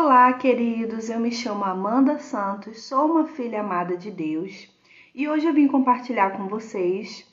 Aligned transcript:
Olá, 0.00 0.32
queridos. 0.32 1.10
Eu 1.10 1.18
me 1.18 1.32
chamo 1.32 1.64
Amanda 1.64 2.20
Santos, 2.20 2.84
sou 2.84 3.06
uma 3.06 3.26
filha 3.26 3.58
amada 3.58 3.96
de 3.96 4.12
Deus 4.12 4.72
e 5.12 5.28
hoje 5.28 5.44
eu 5.44 5.52
vim 5.52 5.66
compartilhar 5.66 6.36
com 6.36 6.46
vocês 6.46 7.28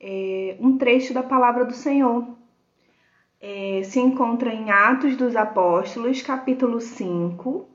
é, 0.00 0.56
um 0.58 0.76
trecho 0.76 1.14
da 1.14 1.22
palavra 1.22 1.64
do 1.64 1.72
Senhor. 1.72 2.26
É, 3.40 3.82
se 3.84 4.00
encontra 4.00 4.52
em 4.52 4.72
Atos 4.72 5.14
dos 5.14 5.36
Apóstolos, 5.36 6.20
capítulo 6.20 6.80
5. 6.80 7.68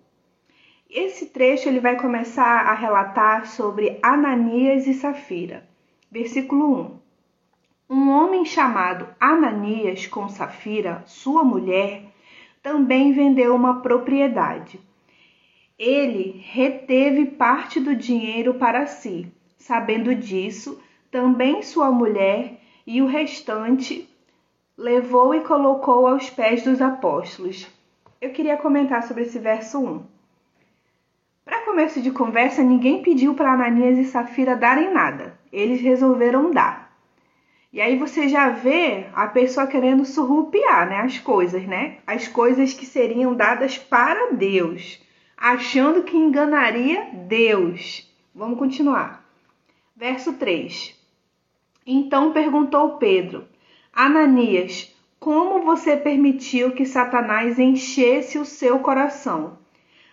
Esse 0.90 1.28
trecho 1.28 1.70
ele 1.70 1.80
vai 1.80 1.96
começar 1.96 2.68
a 2.68 2.74
relatar 2.74 3.48
sobre 3.48 3.98
Ananias 4.04 4.86
e 4.86 4.94
Safira. 4.96 5.66
Versículo 6.12 7.00
1. 7.90 7.96
Um 7.96 8.10
homem 8.10 8.44
chamado 8.44 9.08
Ananias 9.18 10.08
com 10.08 10.28
Safira, 10.28 11.04
sua 11.06 11.42
mulher, 11.42 12.14
também 12.66 13.14
vendeu 13.14 13.54
uma 13.54 13.80
propriedade. 13.80 14.80
Ele 15.78 16.44
reteve 16.48 17.28
parte 17.28 17.80
do 17.80 17.96
dinheiro 17.96 18.56
para 18.56 18.88
si. 18.88 19.32
Sabendo 19.56 20.16
disso, 20.16 20.82
também 21.12 21.62
sua 21.62 21.92
mulher 21.92 22.60
e 22.88 23.04
o 23.04 23.06
restante 23.06 24.10
levou 24.76 25.36
e 25.36 25.42
colocou 25.42 26.08
aos 26.08 26.28
pés 26.32 26.64
dos 26.64 26.82
apóstolos. 26.82 27.68
Eu 28.20 28.32
queria 28.32 28.58
comentar 28.58 29.04
sobre 29.04 29.26
esse 29.26 29.38
verso 29.38 29.78
1. 29.78 30.04
Para 31.46 31.66
começo 31.66 32.02
de 32.02 32.10
conversa, 32.10 32.64
ninguém 32.64 33.04
pediu 33.04 33.36
para 33.36 33.54
Ananias 33.54 34.00
e 34.00 34.06
Safira 34.06 34.56
darem 34.56 34.92
nada. 34.92 35.38
Eles 35.54 35.82
resolveram 35.82 36.50
dar. 36.50 36.85
E 37.76 37.82
aí 37.82 37.98
você 37.98 38.30
já 38.30 38.48
vê 38.48 39.08
a 39.14 39.28
pessoa 39.28 39.68
querendo 39.68 40.06
surrupiar, 40.06 40.88
né, 40.88 41.02
as 41.02 41.20
coisas, 41.20 41.68
né? 41.68 41.98
As 42.08 42.26
coisas 42.26 42.74
que 42.74 42.86
seriam 42.86 43.36
dadas 43.36 43.78
para 43.78 44.32
Deus, 44.32 44.98
achando 45.36 46.04
que 46.04 46.16
enganaria 46.16 47.10
Deus. 47.28 48.10
Vamos 48.34 48.58
continuar. 48.58 49.26
Verso 49.94 50.32
3. 50.32 50.98
Então 51.86 52.32
perguntou 52.32 52.96
Pedro: 52.96 53.44
Ananias, 53.92 54.96
como 55.20 55.66
você 55.66 55.98
permitiu 55.98 56.72
que 56.72 56.86
Satanás 56.86 57.60
enchesse 57.60 58.38
o 58.38 58.46
seu 58.46 58.80
coração, 58.80 59.58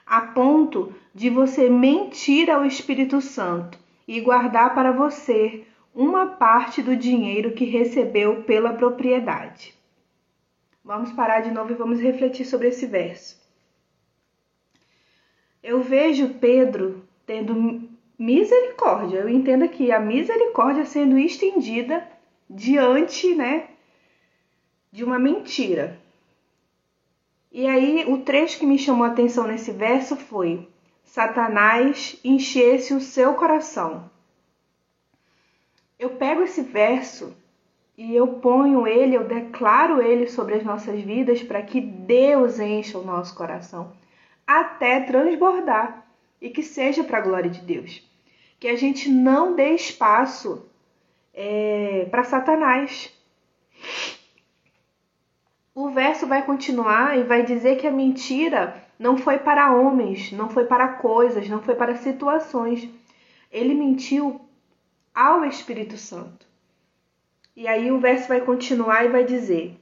a 0.05 0.21
ponto 0.21 0.93
de 1.15 1.31
você 1.31 1.71
mentir 1.71 2.51
ao 2.51 2.65
Espírito 2.65 3.21
Santo 3.21 3.79
e 4.09 4.21
guardar 4.21 4.75
para 4.75 4.91
você 4.91 5.65
uma 5.95 6.27
parte 6.27 6.83
do 6.83 6.97
dinheiro 6.97 7.53
que 7.53 7.65
recebeu 7.65 8.43
pela 8.45 8.73
propriedade. 8.73 9.75
Vamos 10.85 11.13
parar 11.13 11.41
de 11.41 11.51
novo 11.51 11.73
e 11.73 11.77
vamos 11.77 12.01
refletir 12.01 12.47
sobre 12.47 12.69
esse 12.69 12.87
verso. 12.87 13.41
Eu 15.63 15.83
vejo 15.83 16.35
Pedro 16.35 17.05
tendo 17.27 17.89
misericórdia. 18.19 19.19
Eu 19.19 19.29
entendo 19.29 19.65
aqui 19.65 19.93
a 19.93 20.01
misericórdia 20.01 20.85
sendo 20.85 21.19
estendida 21.19 22.07
diante, 22.49 23.35
né, 23.35 23.69
de 24.91 25.05
uma 25.05 25.19
mentira. 25.19 26.01
E 27.53 27.67
aí 27.67 28.05
o 28.09 28.19
trecho 28.19 28.59
que 28.59 28.67
me 28.67 28.79
chamou 28.79 29.05
a 29.05 29.11
atenção 29.11 29.47
nesse 29.47 29.71
verso 29.71 30.17
foi: 30.17 30.67
Satanás 31.05 32.19
enchesse 32.25 32.95
o 32.95 33.01
seu 33.01 33.35
coração 33.35 34.11
eu 36.03 36.11
pego 36.11 36.43
esse 36.43 36.63
verso 36.63 37.37
e 37.97 38.15
eu 38.15 38.27
ponho 38.27 38.87
ele, 38.89 39.17
eu 39.17 39.25
declaro 39.25 40.03
ele 40.03 40.27
sobre 40.27 40.57
as 40.57 40.65
nossas 40.65 41.01
vidas 41.01 41.43
para 41.43 41.63
que 41.63 41.81
Deus 41.81 42.59
encha 42.59 42.99
o 42.99 43.05
nosso 43.05 43.35
coração 43.37 43.93
até 44.45 45.01
transbordar 45.01 46.05
e 46.41 46.51
que 46.51 46.63
seja 46.63 47.05
para 47.05 47.19
a 47.19 47.21
glória 47.21 47.49
de 47.49 47.61
Deus. 47.61 48.03
Que 48.59 48.67
a 48.67 48.77
gente 48.77 49.09
não 49.09 49.55
dê 49.55 49.75
espaço 49.75 50.69
é, 51.33 52.09
para 52.11 52.25
Satanás. 52.25 53.13
O 55.73 55.91
verso 55.91 56.27
vai 56.27 56.45
continuar 56.45 57.17
e 57.17 57.23
vai 57.23 57.45
dizer 57.45 57.77
que 57.77 57.87
a 57.87 57.93
mentira 57.93 58.83
não 58.99 59.17
foi 59.17 59.39
para 59.39 59.73
homens, 59.73 60.33
não 60.33 60.49
foi 60.49 60.65
para 60.65 60.89
coisas, 60.95 61.49
não 61.49 61.63
foi 61.63 61.77
para 61.77 61.95
situações. 61.95 62.89
Ele 63.53 63.75
mentiu 63.75 64.41
ao 65.15 65.45
Espírito 65.45 65.97
Santo. 65.97 66.47
E 67.55 67.69
aí 67.69 67.91
o 67.91 68.01
verso 68.01 68.29
vai 68.29 68.41
continuar 68.41 69.05
e 69.05 69.09
vai 69.09 69.25
dizer: 69.25 69.77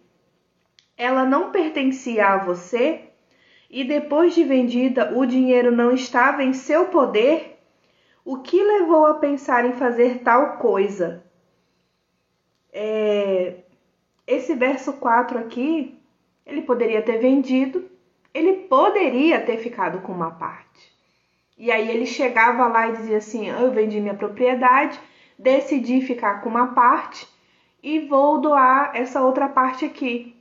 Ela 0.96 1.24
não 1.24 1.50
pertencia 1.50 2.26
a 2.26 2.38
você, 2.38 3.02
e 3.70 3.84
depois 3.84 4.34
de 4.34 4.42
vendida 4.42 5.16
o 5.16 5.24
dinheiro 5.24 5.70
não 5.70 5.92
estava 5.92 6.42
em 6.42 6.52
seu 6.52 6.86
poder? 6.86 7.58
O 8.24 8.38
que 8.38 8.62
levou 8.62 9.06
a 9.06 9.14
pensar 9.14 9.64
em 9.64 9.72
fazer 9.72 10.18
tal 10.18 10.58
coisa? 10.58 11.24
É, 12.72 13.56
esse 14.26 14.54
verso 14.54 14.92
4 14.94 15.38
aqui, 15.38 15.98
ele 16.44 16.62
poderia 16.62 17.02
ter 17.02 17.18
vendido, 17.18 17.88
ele 18.34 18.52
poderia 18.68 19.40
ter 19.40 19.58
ficado 19.58 20.00
com 20.00 20.12
uma 20.12 20.30
parte. 20.32 20.92
E 21.56 21.70
aí 21.70 21.90
ele 21.90 22.06
chegava 22.06 22.66
lá 22.66 22.88
e 22.88 22.96
dizia 22.96 23.18
assim: 23.18 23.48
Eu 23.48 23.70
vendi 23.70 24.00
minha 24.00 24.14
propriedade, 24.14 24.98
decidi 25.40 26.02
ficar 26.02 26.42
com 26.42 26.50
uma 26.50 26.68
parte 26.68 27.26
e 27.82 28.00
vou 28.00 28.40
doar 28.40 28.92
essa 28.94 29.22
outra 29.22 29.48
parte 29.48 29.84
aqui. 29.84 30.36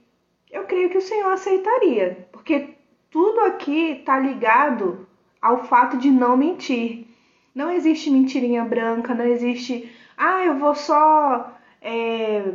Eu 0.51 0.65
creio 0.65 0.89
que 0.89 0.97
o 0.97 1.01
Senhor 1.01 1.31
aceitaria, 1.31 2.27
porque 2.31 2.75
tudo 3.09 3.39
aqui 3.41 3.91
está 3.91 4.19
ligado 4.19 5.07
ao 5.41 5.63
fato 5.63 5.97
de 5.97 6.11
não 6.11 6.35
mentir. 6.35 7.07
Não 7.55 7.71
existe 7.71 8.11
mentirinha 8.11 8.65
branca, 8.65 9.15
não 9.15 9.25
existe, 9.25 9.89
ah, 10.17 10.43
eu 10.43 10.57
vou 10.57 10.75
só. 10.75 11.57
É... 11.81 12.53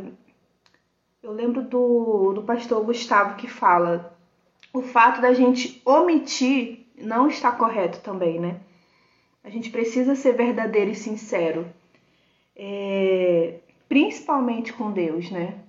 Eu 1.23 1.31
lembro 1.31 1.63
do, 1.63 2.33
do 2.33 2.43
pastor 2.43 2.85
Gustavo 2.85 3.35
que 3.35 3.47
fala: 3.47 4.15
o 4.71 4.83
fato 4.83 5.19
da 5.19 5.33
gente 5.33 5.81
omitir 5.83 6.85
não 6.95 7.27
está 7.27 7.51
correto 7.51 7.99
também, 8.01 8.39
né? 8.39 8.59
A 9.43 9.49
gente 9.49 9.69
precisa 9.71 10.15
ser 10.15 10.33
verdadeiro 10.33 10.91
e 10.91 10.95
sincero 10.95 11.65
é, 12.55 13.59
principalmente 13.89 14.71
com 14.71 14.91
Deus, 14.91 15.29
né? 15.29 15.59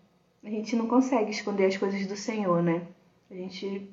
A 0.44 0.48
gente 0.48 0.76
não 0.76 0.86
consegue 0.86 1.30
esconder 1.30 1.66
as 1.66 1.76
coisas 1.76 2.06
do 2.06 2.16
Senhor, 2.16 2.62
né? 2.62 2.86
A 3.30 3.34
gente 3.34 3.90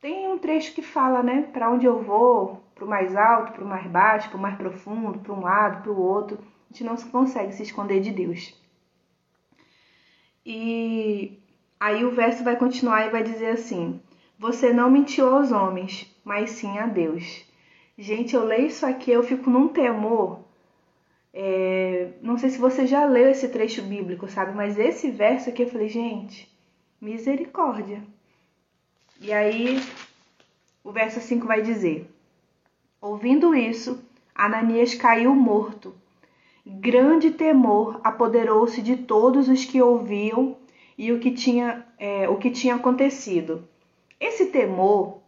tem 0.00 0.28
um 0.28 0.38
trecho 0.38 0.72
que 0.72 0.82
fala, 0.82 1.22
né? 1.22 1.42
Para 1.52 1.70
onde 1.70 1.84
eu 1.84 2.00
vou, 2.00 2.62
para 2.74 2.84
o 2.84 2.88
mais 2.88 3.16
alto, 3.16 3.52
para 3.52 3.64
o 3.64 3.66
mais 3.66 3.86
baixo, 3.88 4.28
para 4.28 4.38
o 4.38 4.40
mais 4.40 4.56
profundo, 4.56 5.18
para 5.18 5.32
um 5.32 5.40
lado, 5.40 5.82
para 5.82 5.92
o 5.92 6.00
outro. 6.00 6.38
A 6.38 6.72
gente 6.72 6.84
não 6.84 6.96
consegue 6.96 7.52
se 7.52 7.64
esconder 7.64 8.00
de 8.00 8.12
Deus. 8.12 8.54
E 10.44 11.40
aí 11.80 12.04
o 12.04 12.12
verso 12.12 12.44
vai 12.44 12.56
continuar 12.56 13.06
e 13.06 13.10
vai 13.10 13.24
dizer 13.24 13.50
assim: 13.50 14.00
Você 14.38 14.72
não 14.72 14.88
mentiu 14.88 15.34
aos 15.34 15.50
homens, 15.50 16.06
mas 16.24 16.50
sim 16.50 16.78
a 16.78 16.86
Deus. 16.86 17.44
Gente, 17.98 18.36
eu 18.36 18.44
leio 18.44 18.66
isso 18.66 18.86
aqui, 18.86 19.10
eu 19.10 19.24
fico 19.24 19.50
num 19.50 19.68
temor 19.68 20.45
é, 21.38 22.12
não 22.22 22.38
sei 22.38 22.48
se 22.48 22.56
você 22.56 22.86
já 22.86 23.04
leu 23.04 23.28
esse 23.28 23.50
trecho 23.50 23.82
bíblico, 23.82 24.26
sabe? 24.26 24.56
Mas 24.56 24.78
esse 24.78 25.10
verso 25.10 25.50
aqui 25.50 25.64
eu 25.64 25.68
falei, 25.68 25.86
gente, 25.86 26.50
misericórdia. 26.98 28.02
E 29.20 29.30
aí 29.34 29.78
o 30.82 30.90
verso 30.90 31.20
5 31.20 31.46
vai 31.46 31.60
dizer: 31.60 32.10
Ouvindo 33.02 33.54
isso, 33.54 34.02
Ananias 34.34 34.94
caiu 34.94 35.34
morto. 35.34 35.94
Grande 36.64 37.30
temor 37.30 38.00
apoderou-se 38.02 38.80
de 38.80 38.96
todos 38.96 39.46
os 39.50 39.62
que 39.66 39.82
ouviam 39.82 40.56
e 40.96 41.12
o 41.12 41.20
que 41.20 41.32
tinha, 41.32 41.86
é, 41.98 42.26
o 42.30 42.38
que 42.38 42.50
tinha 42.50 42.76
acontecido. 42.76 43.68
Esse 44.18 44.46
temor, 44.46 45.20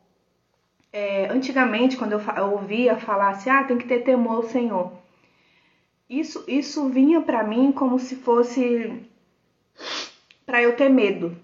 é, 0.91 1.27
antigamente, 1.27 1.99
quando 1.99 2.13
eu, 2.13 2.21
eu 2.35 2.53
ouvia 2.53 2.97
falar 2.97 3.29
assim, 3.29 3.51
ah, 3.51 3.65
tem 3.65 3.77
que 3.77 3.87
ter 3.87 4.03
temor 4.05 4.37
ao 4.37 4.43
Senhor 4.45 5.07
isso, 6.09 6.43
isso 6.49 6.89
vinha 6.89 7.21
para 7.21 7.45
mim 7.45 7.71
como 7.71 7.99
se 7.99 8.17
fosse 8.17 8.93
para 10.47 10.63
eu 10.63 10.75
ter 10.75 10.89
medo. 10.89 11.37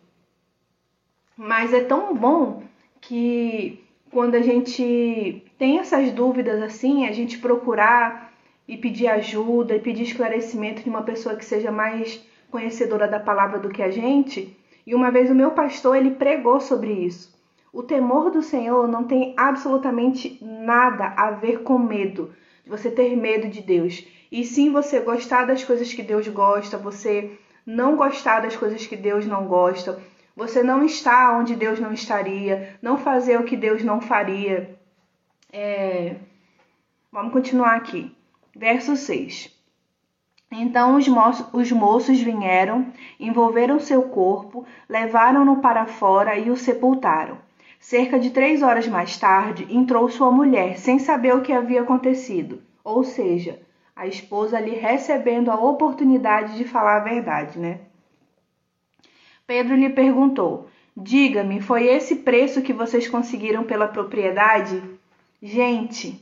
Mas 1.37 1.75
é 1.75 1.83
tão 1.83 2.15
bom 2.15 2.63
que 3.01 3.85
quando 4.11 4.37
a 4.37 4.41
gente 4.41 5.43
tem 5.59 5.79
essas 5.79 6.11
dúvidas 6.13 6.63
assim, 6.63 7.07
a 7.07 7.13
gente 7.13 7.39
procurar 7.39 8.33
e 8.67 8.77
pedir 8.77 9.09
ajuda 9.09 9.77
e 9.77 9.81
pedir 9.81 10.05
esclarecimento 10.05 10.83
de 10.83 10.89
uma 10.89 11.03
pessoa 11.03 11.37
que 11.37 11.45
seja 11.45 11.71
mais 11.71 12.25
conhecedora 12.51 13.07
da 13.07 13.21
palavra 13.21 13.59
do 13.59 13.69
que 13.69 13.83
a 13.83 13.91
gente. 13.91 14.57
E 14.87 14.95
uma 14.95 15.11
vez 15.11 15.31
o 15.31 15.35
meu 15.35 15.51
pastor 15.51 15.97
ele 15.97 16.13
pregou 16.13 16.61
sobre 16.61 16.93
isso. 16.93 17.35
O 17.71 17.83
temor 17.83 18.31
do 18.31 18.41
Senhor 18.41 18.89
não 18.89 19.05
tem 19.05 19.35
absolutamente 19.37 20.39
nada 20.41 21.13
a 21.17 21.33
ver 21.33 21.63
com 21.63 21.79
medo, 21.79 22.33
de 22.63 22.71
você 22.71 22.91
ter 22.91 23.15
medo 23.17 23.49
de 23.49 23.61
Deus 23.61 24.07
e 24.35 24.45
sim 24.45 24.73
você 24.73 24.99
gostar 24.99 25.45
das 25.45 25.63
coisas 25.63 25.95
que 25.95 26.03
Deus 26.03 26.27
gosta, 26.27 26.77
você 26.77 27.39
não 27.65 27.95
gostar 27.95 28.41
das 28.41 28.57
coisas 28.57 28.85
que 28.85 28.97
Deus 28.97 29.25
não 29.25 29.47
gosta, 29.47 30.03
você 30.35 30.61
não 30.61 30.85
está 30.85 31.39
onde 31.39 31.55
Deus 31.55 31.79
não 31.79 31.93
estaria, 31.93 32.77
não 32.83 32.99
fazer 32.99 33.39
o 33.39 33.45
que 33.45 33.57
Deus 33.57 33.85
não 33.85 34.01
faria. 34.01 34.77
É... 35.53 36.17
Vamos 37.13 37.33
continuar 37.33 37.77
aqui. 37.77 38.13
Verso 38.57 38.97
6. 38.97 39.57
Então 40.51 40.97
os, 40.97 41.07
mo 41.07 41.31
os 41.53 41.71
moços 41.71 42.21
vieram, 42.21 42.89
envolveram 43.21 43.79
seu 43.79 44.03
corpo, 44.03 44.67
levaram-no 44.89 45.61
para 45.61 45.87
fora 45.87 46.37
e 46.37 46.51
o 46.51 46.57
sepultaram. 46.57 47.39
Cerca 47.79 48.19
de 48.19 48.31
três 48.31 48.65
horas 48.65 48.89
mais 48.89 49.17
tarde, 49.17 49.65
entrou 49.71 50.09
sua 50.09 50.33
mulher, 50.33 50.77
sem 50.77 50.99
saber 50.99 51.37
o 51.37 51.43
que 51.43 51.53
havia 51.53 51.83
acontecido, 51.83 52.61
ou 52.83 53.05
seja, 53.05 53.63
a 53.95 54.07
esposa 54.07 54.57
ali 54.57 54.75
recebendo 54.75 55.51
a 55.51 55.57
oportunidade 55.57 56.57
de 56.57 56.65
falar 56.65 56.97
a 56.97 57.05
verdade, 57.05 57.59
né? 57.59 57.81
Pedro 59.47 59.77
lhe 59.77 59.91
perguntou: 59.91 60.69
Diga-me, 60.97 61.61
foi 61.61 61.87
esse 61.87 62.17
preço 62.17 62.63
que 62.63 62.73
vocês 62.73 63.09
conseguiram 63.09 63.65
pela 63.65 63.89
propriedade? 63.89 64.83
Gente, 65.43 66.21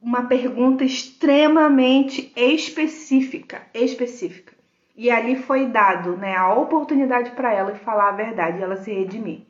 uma 0.00 0.24
pergunta 0.24 0.84
extremamente 0.84 2.32
específica, 2.36 3.62
específica. 3.74 4.54
E 4.96 5.10
ali 5.10 5.36
foi 5.36 5.66
dado, 5.66 6.16
né, 6.16 6.36
a 6.36 6.52
oportunidade 6.52 7.30
para 7.30 7.52
ela 7.52 7.74
falar 7.74 8.10
a 8.10 8.12
verdade, 8.12 8.62
ela 8.62 8.76
se 8.76 8.92
redimir. 8.92 9.42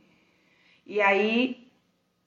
E 0.86 1.00
aí 1.00 1.68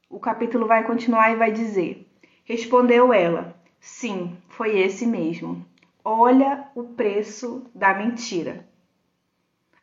o 0.10 0.19
capítulo 0.19 0.68
vai 0.68 0.83
continuar 0.83 1.31
e 1.31 1.36
vai 1.36 1.51
dizer: 1.51 2.07
Respondeu 2.45 3.13
ela: 3.13 3.56
Sim, 3.80 4.38
foi 4.58 4.80
esse 4.80 5.06
mesmo. 5.06 5.66
Olha 6.04 6.68
o 6.76 6.84
preço 6.84 7.66
da 7.74 7.94
mentira. 7.94 8.68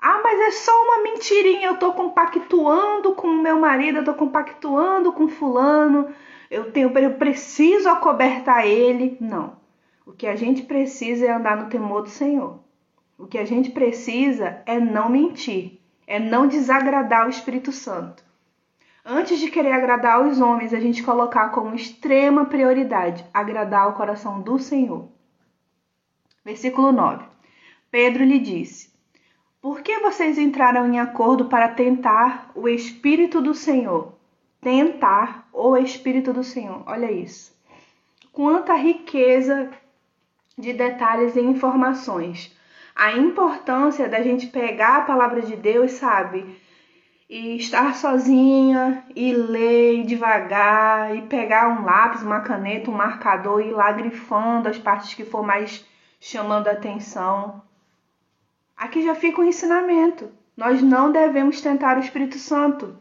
Ah, 0.00 0.20
mas 0.22 0.40
é 0.40 0.50
só 0.50 0.72
uma 0.84 1.02
mentirinha. 1.02 1.68
Eu 1.68 1.76
tô 1.76 1.92
compactuando 1.92 3.14
com 3.14 3.28
o 3.28 3.42
meu 3.42 3.58
marido, 3.58 3.98
eu 3.98 4.04
tô 4.04 4.14
compactuando 4.14 5.12
com 5.12 5.28
fulano 5.28 6.08
eu 6.50 6.72
tenho, 6.72 6.90
eu 6.98 7.14
preciso 7.14 7.88
acobertar 7.88 8.66
ele. 8.66 9.16
Não. 9.20 9.56
O 10.04 10.12
que 10.12 10.26
a 10.26 10.34
gente 10.34 10.62
precisa 10.62 11.26
é 11.26 11.30
andar 11.30 11.56
no 11.56 11.70
temor 11.70 12.02
do 12.02 12.10
Senhor. 12.10 12.58
O 13.16 13.26
que 13.26 13.38
a 13.38 13.44
gente 13.44 13.70
precisa 13.70 14.60
é 14.66 14.80
não 14.80 15.08
mentir, 15.08 15.78
é 16.06 16.18
não 16.18 16.48
desagradar 16.48 17.26
o 17.26 17.30
Espírito 17.30 17.70
Santo. 17.70 18.24
Antes 19.04 19.38
de 19.38 19.50
querer 19.50 19.72
agradar 19.72 20.26
os 20.26 20.40
homens, 20.40 20.74
a 20.74 20.80
gente 20.80 21.02
colocar 21.02 21.50
como 21.50 21.74
extrema 21.74 22.44
prioridade 22.44 23.24
agradar 23.32 23.88
o 23.88 23.94
coração 23.94 24.40
do 24.40 24.58
Senhor. 24.58 25.08
Versículo 26.44 26.92
9. 26.92 27.24
Pedro 27.90 28.24
lhe 28.24 28.38
disse: 28.38 28.92
Por 29.60 29.82
que 29.82 29.98
vocês 30.00 30.38
entraram 30.38 30.86
em 30.86 31.00
acordo 31.00 31.46
para 31.46 31.68
tentar 31.68 32.50
o 32.54 32.68
Espírito 32.68 33.40
do 33.40 33.54
Senhor? 33.54 34.20
tentar 34.60 35.48
o 35.52 35.76
Espírito 35.76 36.32
do 36.32 36.44
Senhor. 36.44 36.82
Olha 36.86 37.10
isso. 37.10 37.52
Quanta 38.32 38.74
riqueza 38.74 39.70
de 40.56 40.72
detalhes 40.72 41.34
e 41.36 41.40
informações. 41.40 42.54
A 42.94 43.12
importância 43.12 44.08
da 44.08 44.20
gente 44.20 44.48
pegar 44.48 44.98
a 44.98 45.02
palavra 45.02 45.40
de 45.40 45.56
Deus, 45.56 45.92
sabe? 45.92 46.60
E 47.30 47.56
estar 47.56 47.94
sozinha 47.94 49.04
e 49.16 49.32
ler 49.32 50.04
devagar 50.04 51.16
e 51.16 51.22
pegar 51.22 51.68
um 51.68 51.84
lápis, 51.84 52.22
uma 52.22 52.40
caneta, 52.40 52.90
um 52.90 52.94
marcador 52.94 53.62
e 53.62 53.68
ir 53.68 53.72
lá 53.72 53.90
grifando 53.92 54.68
as 54.68 54.76
partes 54.76 55.14
que 55.14 55.24
for 55.24 55.42
mais 55.42 55.86
chamando 56.20 56.68
atenção. 56.68 57.62
Aqui 58.76 59.02
já 59.02 59.14
fica 59.14 59.40
o 59.40 59.44
um 59.44 59.48
ensinamento. 59.48 60.28
Nós 60.54 60.82
não 60.82 61.10
devemos 61.10 61.62
tentar 61.62 61.96
o 61.96 62.00
Espírito 62.00 62.36
Santo. 62.36 63.00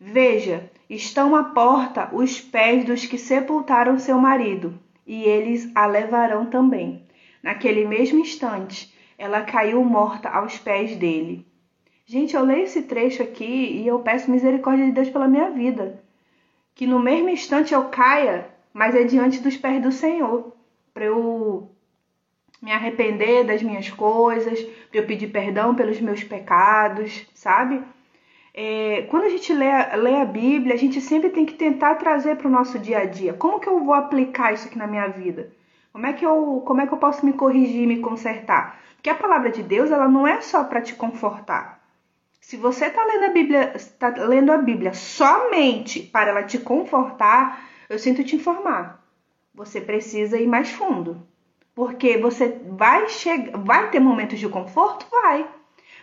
Veja, 0.00 0.70
Estão 0.88 1.34
à 1.34 1.42
porta 1.42 2.08
os 2.12 2.40
pés 2.40 2.84
dos 2.84 3.06
que 3.06 3.18
sepultaram 3.18 3.98
seu 3.98 4.20
marido, 4.20 4.78
e 5.04 5.24
eles 5.24 5.68
a 5.74 5.84
levarão 5.84 6.46
também. 6.46 7.02
Naquele 7.42 7.84
mesmo 7.84 8.20
instante, 8.20 8.94
ela 9.18 9.40
caiu 9.40 9.82
morta 9.82 10.28
aos 10.28 10.56
pés 10.58 10.94
dele. 10.94 11.44
Gente, 12.08 12.36
eu 12.36 12.44
leio 12.44 12.62
esse 12.62 12.82
trecho 12.82 13.20
aqui 13.20 13.44
e 13.44 13.84
eu 13.84 13.98
peço 13.98 14.30
misericórdia 14.30 14.86
de 14.86 14.92
Deus 14.92 15.10
pela 15.10 15.26
minha 15.26 15.50
vida. 15.50 16.00
Que 16.72 16.86
no 16.86 17.00
mesmo 17.00 17.28
instante 17.28 17.74
eu 17.74 17.82
caia, 17.88 18.48
mas 18.72 18.94
é 18.94 19.02
diante 19.02 19.40
dos 19.40 19.56
pés 19.56 19.82
do 19.82 19.90
Senhor, 19.90 20.52
para 20.94 21.06
eu 21.06 21.68
me 22.62 22.70
arrepender 22.70 23.44
das 23.44 23.60
minhas 23.60 23.90
coisas, 23.90 24.62
para 24.88 25.00
eu 25.00 25.06
pedir 25.06 25.32
perdão 25.32 25.74
pelos 25.74 26.00
meus 26.00 26.22
pecados, 26.22 27.26
sabe? 27.34 27.82
É, 28.54 29.02
quando 29.10 29.24
a 29.24 29.28
gente 29.28 29.52
lê, 29.52 29.96
lê 29.96 30.14
a 30.14 30.24
Bíblia, 30.24 30.74
a 30.74 30.78
gente 30.78 31.00
sempre 31.00 31.30
tem 31.30 31.44
que 31.44 31.54
tentar 31.54 31.96
trazer 31.96 32.36
para 32.36 32.46
o 32.46 32.50
nosso 32.50 32.78
dia 32.78 32.98
a 32.98 33.04
dia. 33.04 33.34
Como 33.34 33.58
que 33.58 33.68
eu 33.68 33.82
vou 33.82 33.94
aplicar 33.94 34.52
isso 34.52 34.68
aqui 34.68 34.78
na 34.78 34.86
minha 34.86 35.08
vida? 35.08 35.52
Como 35.92 36.06
é 36.06 36.12
que 36.12 36.24
eu, 36.24 36.62
como 36.64 36.80
é 36.80 36.86
que 36.86 36.94
eu 36.94 36.98
posso 36.98 37.26
me 37.26 37.32
corrigir, 37.32 37.84
me 37.84 37.98
consertar? 37.98 38.78
Porque 38.94 39.10
a 39.10 39.14
palavra 39.16 39.50
de 39.50 39.62
Deus, 39.64 39.90
ela 39.90 40.08
não 40.08 40.24
é 40.24 40.40
só 40.40 40.62
para 40.62 40.80
te 40.80 40.94
confortar. 40.94 41.75
Se 42.46 42.56
você 42.56 42.86
está 42.86 43.04
lendo 43.04 43.24
a 43.24 43.30
Bíblia, 43.30 43.72
está 43.74 44.08
lendo 44.08 44.52
a 44.52 44.56
Bíblia 44.58 44.94
somente 44.94 46.00
para 46.00 46.30
ela 46.30 46.44
te 46.44 46.60
confortar, 46.60 47.68
eu 47.88 47.98
sinto 47.98 48.22
te 48.22 48.36
informar. 48.36 49.04
Você 49.52 49.80
precisa 49.80 50.38
ir 50.38 50.46
mais 50.46 50.70
fundo. 50.70 51.26
Porque 51.74 52.16
você 52.16 52.60
vai 52.68 53.08
chegar, 53.08 53.58
vai 53.58 53.90
ter 53.90 53.98
momentos 53.98 54.38
de 54.38 54.48
conforto, 54.48 55.08
vai 55.10 55.44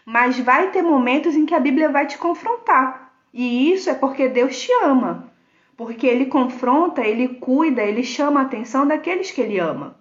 mas 0.05 0.37
vai 0.37 0.69
ter 0.69 0.81
momentos 0.81 1.33
em 1.33 1.45
que 1.45 1.55
a 1.55 1.61
Bíblia 1.61 1.87
vai 1.87 2.05
te 2.05 2.17
confrontar. 2.17 3.13
E 3.33 3.71
isso 3.71 3.89
é 3.89 3.93
porque 3.93 4.27
Deus 4.27 4.59
te 4.59 4.69
ama. 4.83 5.31
Porque 5.77 6.05
ele 6.05 6.25
confronta, 6.25 7.07
ele 7.07 7.29
cuida, 7.35 7.81
ele 7.81 8.03
chama 8.03 8.41
a 8.41 8.43
atenção 8.43 8.85
daqueles 8.85 9.31
que 9.31 9.39
ele 9.39 9.59
ama. 9.59 9.95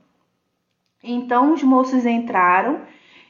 Então 1.00 1.52
os 1.52 1.62
moços 1.62 2.04
entraram 2.04 2.80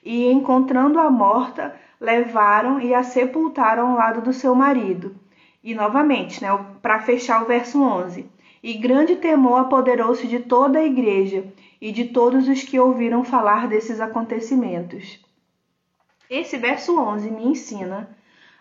e, 0.02 0.32
encontrando 0.32 0.98
a 0.98 1.10
morta, 1.10 1.78
levaram 2.02 2.80
e 2.80 2.92
a 2.92 3.04
sepultaram 3.04 3.90
ao 3.90 3.96
lado 3.96 4.20
do 4.20 4.32
seu 4.32 4.56
marido. 4.56 5.14
E 5.62 5.72
novamente, 5.72 6.42
né, 6.42 6.48
para 6.82 6.98
fechar 6.98 7.40
o 7.44 7.46
verso 7.46 7.80
11. 7.80 8.28
E 8.60 8.74
grande 8.74 9.14
temor 9.14 9.60
apoderou-se 9.60 10.26
de 10.26 10.40
toda 10.40 10.80
a 10.80 10.84
igreja 10.84 11.44
e 11.80 11.92
de 11.92 12.06
todos 12.06 12.48
os 12.48 12.64
que 12.64 12.78
ouviram 12.78 13.22
falar 13.22 13.68
desses 13.68 14.00
acontecimentos. 14.00 15.20
Esse 16.28 16.56
verso 16.56 16.98
11 16.98 17.30
me 17.30 17.46
ensina 17.46 18.10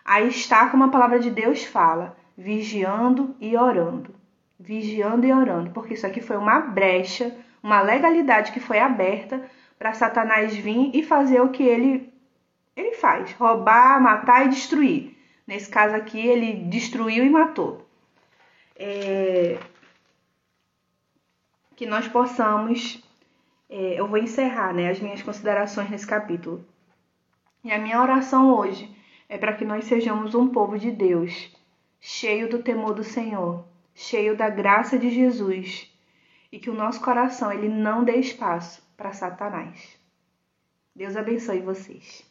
a 0.04 0.20
estar 0.20 0.70
como 0.70 0.84
a 0.84 0.88
palavra 0.88 1.18
de 1.18 1.30
Deus 1.30 1.64
fala, 1.64 2.16
vigiando 2.38 3.34
e 3.40 3.56
orando. 3.56 4.14
Vigiando 4.58 5.26
e 5.26 5.32
orando, 5.32 5.70
porque 5.70 5.94
isso 5.94 6.06
aqui 6.06 6.20
foi 6.20 6.36
uma 6.36 6.60
brecha, 6.60 7.34
uma 7.60 7.80
legalidade 7.80 8.52
que 8.52 8.60
foi 8.60 8.78
aberta 8.78 9.42
para 9.76 9.94
Satanás 9.94 10.54
vir 10.54 10.92
e 10.94 11.02
fazer 11.02 11.40
o 11.40 11.48
que 11.48 11.64
ele 11.64 12.11
ele 12.76 12.92
faz, 12.94 13.32
roubar, 13.32 14.00
matar 14.00 14.46
e 14.46 14.48
destruir. 14.48 15.16
Nesse 15.46 15.68
caso 15.68 15.94
aqui, 15.94 16.18
ele 16.18 16.64
destruiu 16.68 17.24
e 17.24 17.30
matou. 17.30 17.86
É... 18.76 19.58
Que 21.76 21.86
nós 21.86 22.08
possamos. 22.08 23.02
É, 23.68 23.98
eu 23.98 24.06
vou 24.06 24.18
encerrar 24.18 24.72
né, 24.72 24.90
as 24.90 25.00
minhas 25.00 25.22
considerações 25.22 25.90
nesse 25.90 26.06
capítulo. 26.06 26.64
E 27.64 27.70
a 27.70 27.78
minha 27.78 28.00
oração 28.00 28.54
hoje 28.54 28.90
é 29.28 29.38
para 29.38 29.54
que 29.54 29.64
nós 29.64 29.84
sejamos 29.84 30.34
um 30.34 30.48
povo 30.48 30.78
de 30.78 30.90
Deus, 30.90 31.50
cheio 32.00 32.48
do 32.48 32.62
temor 32.62 32.92
do 32.92 33.04
Senhor, 33.04 33.64
cheio 33.94 34.36
da 34.36 34.50
graça 34.50 34.98
de 34.98 35.10
Jesus, 35.10 35.90
e 36.50 36.58
que 36.58 36.68
o 36.68 36.74
nosso 36.74 37.00
coração 37.00 37.50
ele 37.50 37.68
não 37.68 38.04
dê 38.04 38.16
espaço 38.16 38.82
para 38.96 39.12
Satanás. 39.12 39.98
Deus 40.94 41.16
abençoe 41.16 41.60
vocês. 41.60 42.30